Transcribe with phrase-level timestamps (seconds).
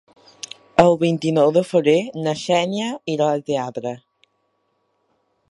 [0.83, 3.95] El vint-i-nou de febrer na Xènia irà al teatre.